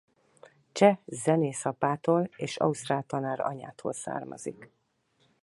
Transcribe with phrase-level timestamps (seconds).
[0.73, 4.71] Cseh zenész apától és ausztrál tanár anyától származik.